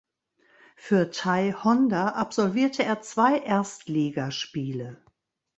Für 0.77 1.11
Thai 1.11 1.53
Honda 1.63 2.07
absolvierte 2.13 2.81
er 2.83 3.03
zwei 3.03 3.37
Erstligaspiele. 3.37 4.97